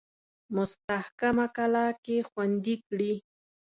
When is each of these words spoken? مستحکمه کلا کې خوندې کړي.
مستحکمه 0.55 1.45
کلا 1.55 1.87
کې 2.03 2.17
خوندې 2.29 2.75
کړي. 2.87 3.13